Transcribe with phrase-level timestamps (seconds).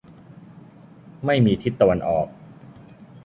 [1.25, 2.27] ไม่มีทิศตะวันออก